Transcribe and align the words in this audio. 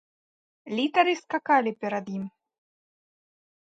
Літары 0.77 1.13
скакалі 1.21 1.71
перад 1.85 2.05
ім. 2.17 2.23